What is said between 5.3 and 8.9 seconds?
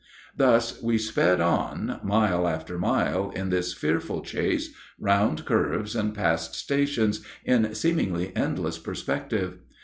curves and past stations in seemingly endless